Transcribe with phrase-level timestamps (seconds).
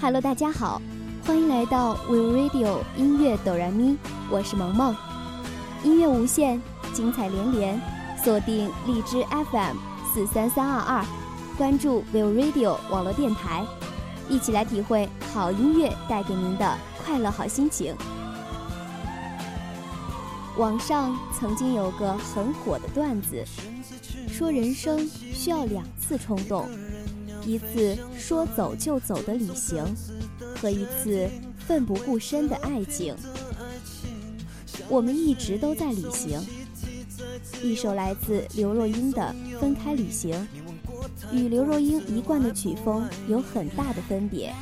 [0.00, 0.80] Hello，大家好，
[1.26, 3.96] 欢迎来到 We Radio 音乐哆来咪，
[4.30, 4.94] 我是萌萌。
[5.82, 6.60] 音乐无限，
[6.94, 7.80] 精彩连连，
[8.22, 9.76] 锁定荔枝 FM
[10.14, 11.04] 四三三二二，
[11.56, 13.66] 关注 We Radio 网络电台，
[14.28, 17.96] 一起来体会好音乐带给您的快乐好心情。
[20.56, 23.44] 网上曾经有个很火的段子，
[24.28, 26.68] 说人生需要两次冲动。
[27.48, 29.82] 一次说走就走的旅行，
[30.60, 31.26] 和一次
[31.66, 33.16] 奋不顾身的爱情。
[34.86, 36.38] 我们一直都在旅行。
[37.62, 40.46] 一首来自刘若英的《分开旅行》，
[41.32, 44.54] 与刘若英一贯的曲风有很大的分别，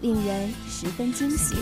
[0.00, 1.54] 令人十分惊喜。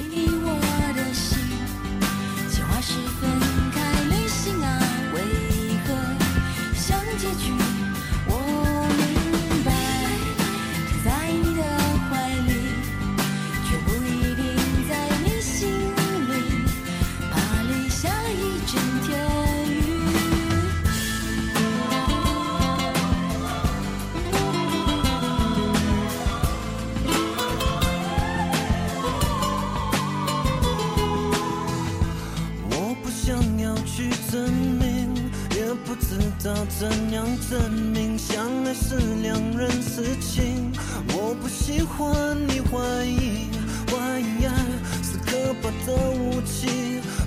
[42.01, 43.51] 欢你怀疑，
[43.91, 44.55] 怀疑爱
[45.03, 46.67] 是可怕的武器，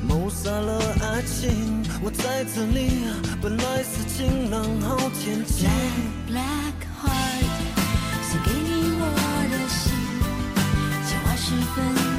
[0.02, 1.83] 谋杀了爱情。
[2.02, 3.05] 我在这里，
[3.39, 5.67] 本来是晴朗好天气。
[6.27, 7.45] Black heart，
[8.31, 9.01] 送给你我
[9.51, 9.94] 的心，
[11.05, 12.12] 情话十分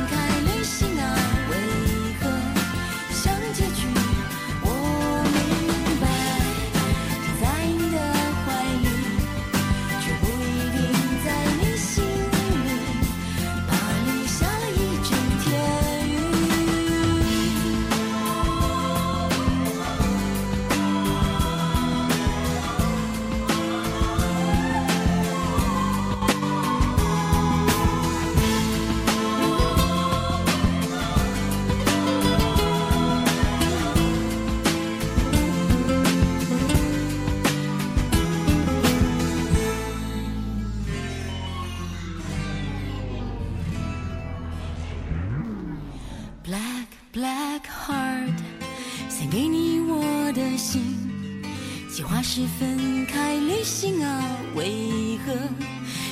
[51.95, 54.21] 计划是分开旅行啊，
[54.57, 55.33] 为何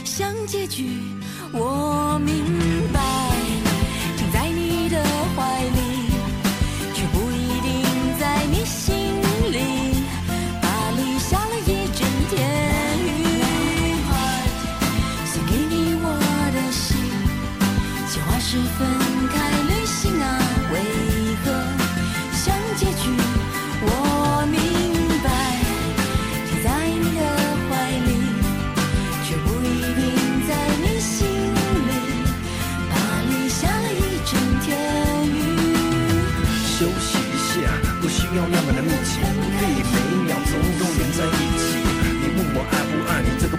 [0.05, 1.01] 像结局？
[1.53, 2.45] 我明
[2.93, 3.02] 白，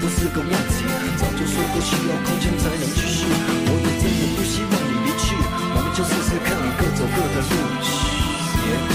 [0.04, 0.84] 不是个问题。
[1.16, 3.24] 早就说过需要空间才能继续。
[3.24, 7.56] 我也真的不希望你离去，我们就试试看，各走各的路。
[8.60, 8.92] 别哭，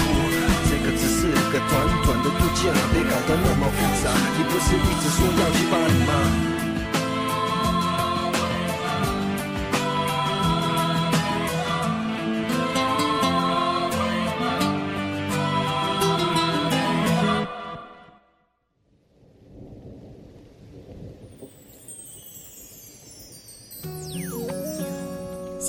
[0.69, 1.73] 这个只是个短
[2.05, 4.13] 短的度假，别搞得那么复杂。
[4.37, 5.65] 你不是一直说要去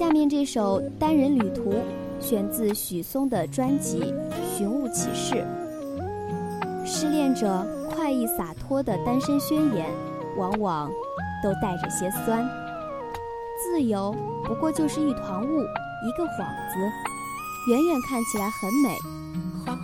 [0.01, 1.73] 下面这首《单人旅途》
[2.19, 4.01] 选自许嵩的专辑
[4.57, 5.35] 《寻物启事》。
[6.87, 9.91] 失恋者快意洒脱的单身宣言，
[10.39, 10.91] 往往
[11.43, 12.49] 都带着些酸。
[13.63, 16.79] 自由不过就是一团雾，一个幌子，
[17.69, 18.97] 远远看起来很美，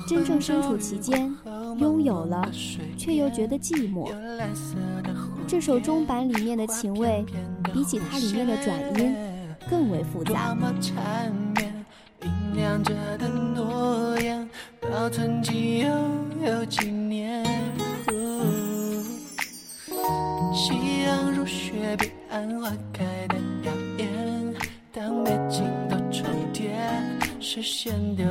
[0.09, 1.31] 真正身处其间，
[1.77, 2.51] 拥有了，
[2.97, 4.11] 却又觉得寂寞。
[5.47, 7.23] 这首中版里面的情味，
[7.71, 9.15] 比起它里面的转音。
[9.69, 10.57] 更为复杂。
[12.23, 14.49] 酝酿着的诺言，
[14.81, 15.89] 保存几又
[16.45, 17.45] 有几年。
[20.55, 24.55] 夕阳如雪，彼岸花开的耀眼。
[24.93, 26.71] 当背景都重叠，
[27.39, 28.25] 视线丢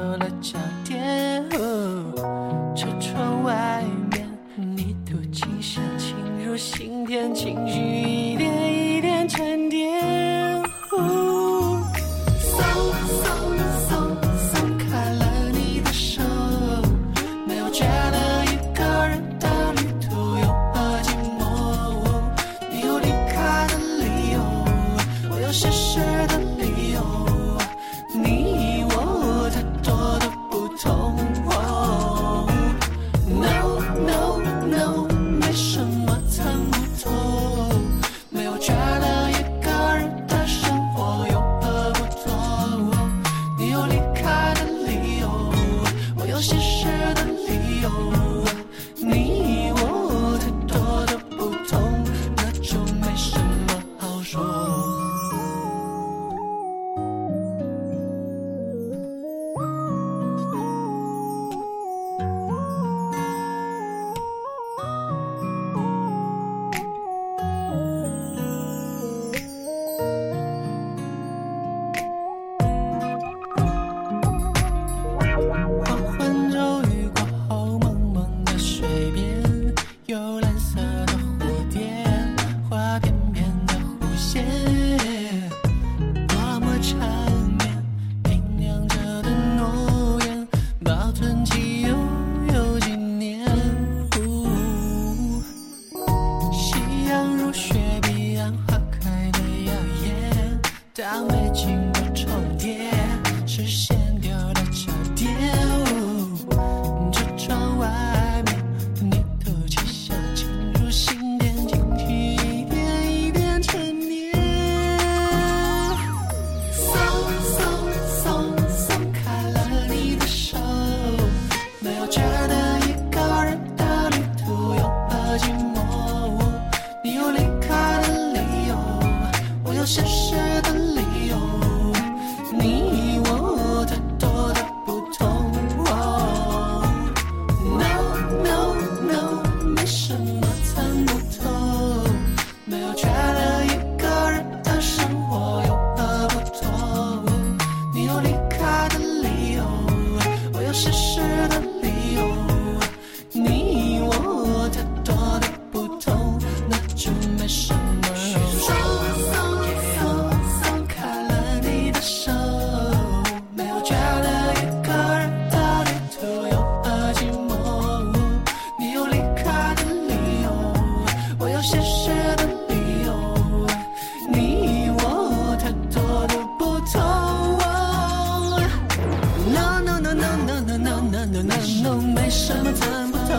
[181.83, 183.33] 懂没什么参不透，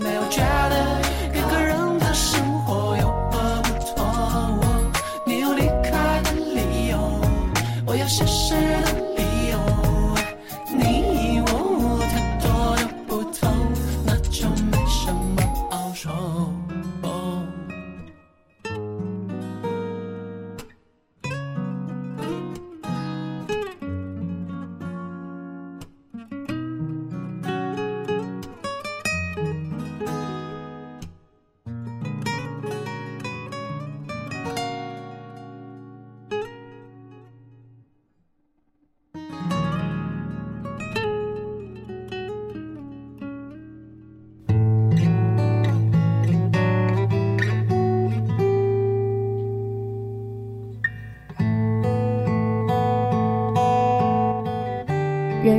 [0.00, 0.42] 没有绝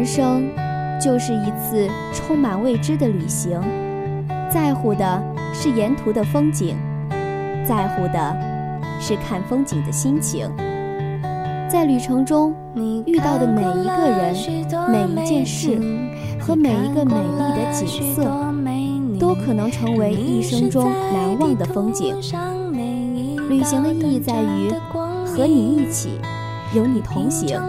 [0.08, 0.50] 生
[1.00, 3.62] 就是一次充满未知的旅行，
[4.50, 5.22] 在乎的
[5.54, 6.78] 是沿途的风景，
[7.68, 8.38] 在乎的
[9.02, 10.50] 是看风景的心情。
[11.70, 14.34] 在旅程中，你遇到的每一个人、
[14.90, 15.78] 每一件事
[16.40, 18.24] 和每一个美丽的景色，
[19.20, 22.16] 都可能成为一生中难忘的风景。
[23.50, 24.72] 旅行的意义在于
[25.26, 26.22] 和你一起，
[26.74, 27.60] 有你同行。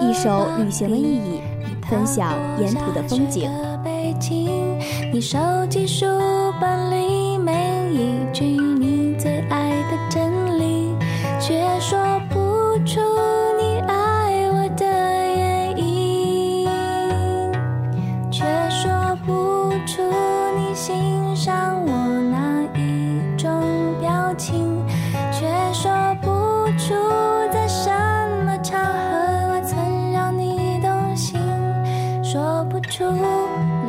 [0.00, 1.40] 一首旅行的意义，
[1.88, 3.50] 分享沿途的风景。
[5.12, 5.38] 你手
[5.70, 6.04] 机书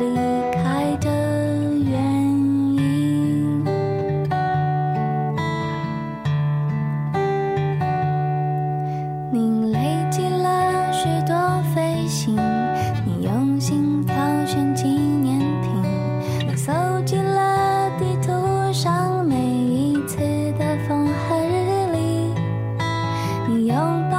[0.00, 0.14] 离
[0.52, 1.10] 开的
[1.84, 2.00] 原
[2.74, 3.62] 因。
[9.30, 9.78] 你累
[10.10, 11.36] 积了许多
[11.74, 12.34] 飞行，
[13.04, 14.14] 你用心挑
[14.46, 16.72] 选纪念品，你搜
[17.04, 20.16] 集了地图上每一次
[20.58, 22.32] 的风和日丽，
[23.46, 24.09] 你用。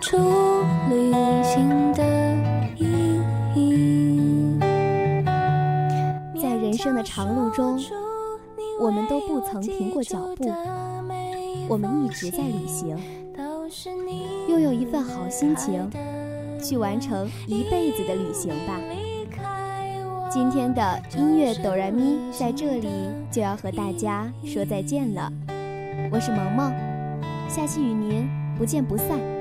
[0.00, 0.16] 出
[0.88, 1.12] 旅
[1.44, 2.02] 行的
[2.78, 3.20] 意
[3.54, 4.58] 义。
[6.40, 7.78] 在人生的长路中，
[8.80, 10.50] 我们都不曾停过脚步，
[11.68, 12.96] 我们一直在旅行，
[14.48, 15.90] 拥有一份好心情，
[16.62, 18.80] 去完成一辈子的旅行吧。
[20.30, 22.88] 今天的音乐哆来咪在这里
[23.30, 25.30] 就要和大家说再见了，
[26.10, 26.72] 我是萌萌，
[27.48, 28.26] 下期与您
[28.56, 29.39] 不见不散。